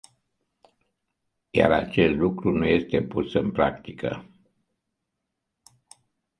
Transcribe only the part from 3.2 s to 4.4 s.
în practică.